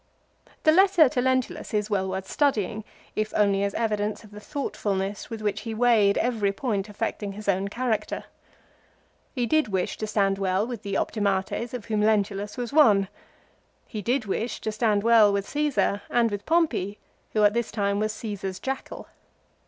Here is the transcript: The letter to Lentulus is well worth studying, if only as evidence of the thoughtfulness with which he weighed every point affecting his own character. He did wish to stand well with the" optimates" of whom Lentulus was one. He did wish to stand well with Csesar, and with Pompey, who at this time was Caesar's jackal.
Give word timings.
The 0.63 0.71
letter 0.71 1.07
to 1.09 1.21
Lentulus 1.21 1.75
is 1.75 1.91
well 1.91 2.09
worth 2.09 2.27
studying, 2.27 2.83
if 3.15 3.31
only 3.35 3.63
as 3.63 3.75
evidence 3.75 4.23
of 4.23 4.31
the 4.31 4.39
thoughtfulness 4.39 5.29
with 5.29 5.43
which 5.43 5.61
he 5.61 5.75
weighed 5.75 6.17
every 6.17 6.51
point 6.51 6.89
affecting 6.89 7.33
his 7.33 7.47
own 7.47 7.67
character. 7.67 8.23
He 9.35 9.45
did 9.45 9.67
wish 9.67 9.97
to 9.97 10.07
stand 10.07 10.39
well 10.39 10.65
with 10.65 10.81
the" 10.81 10.97
optimates" 10.97 11.71
of 11.75 11.85
whom 11.85 12.01
Lentulus 12.01 12.57
was 12.57 12.73
one. 12.73 13.09
He 13.85 14.01
did 14.01 14.25
wish 14.25 14.59
to 14.61 14.71
stand 14.71 15.03
well 15.03 15.31
with 15.31 15.45
Csesar, 15.45 16.01
and 16.09 16.31
with 16.31 16.47
Pompey, 16.47 16.97
who 17.33 17.43
at 17.43 17.53
this 17.53 17.69
time 17.71 17.99
was 17.99 18.11
Caesar's 18.11 18.57
jackal. 18.59 19.07